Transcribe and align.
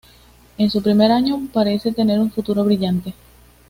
En 0.57 0.71
su 0.71 0.81
primer 0.81 1.11
año, 1.11 1.47
parece 1.53 1.91
tener 1.91 2.19
un 2.19 2.31
futuro 2.31 2.63
brillante. 2.63 3.13